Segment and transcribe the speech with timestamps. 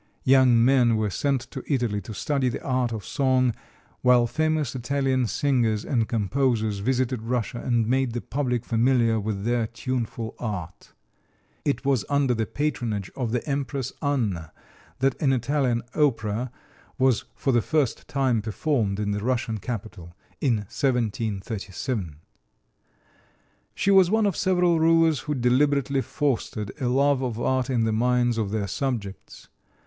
[0.23, 3.53] Young men were sent to Italy to study the art of song,
[4.01, 9.67] while famous Italian singers and composers visited Russia and made the public familiar with their
[9.67, 10.93] tuneful art.
[11.63, 14.51] It was under the patronage of the Empress Anna
[14.97, 16.51] that an Italian opera
[16.97, 22.15] was for the first time performed in the Russian capital, in 1737.
[23.75, 27.93] She was one of several rulers who deliberately fostered a love of art in the
[27.93, 29.47] minds of their subjects.